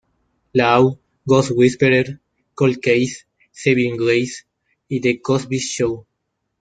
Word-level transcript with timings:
Law", 0.55 0.97
"Ghost 1.29 1.51
Whisperer", 1.55 2.19
"Cold 2.55 2.81
Case", 2.81 3.25
"Saving 3.51 3.97
Grace", 3.97 4.47
y 4.89 4.99
"The 4.99 5.19
Cosby 5.21 5.59
Show". 5.59 6.07